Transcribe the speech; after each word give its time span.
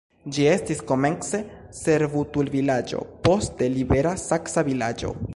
Ĝi 0.35 0.45
estis 0.51 0.79
komence 0.91 1.41
servutulvilaĝo, 1.79 3.01
poste 3.27 3.69
libera 3.75 4.15
saksa 4.23 4.65
vilaĝo. 4.71 5.13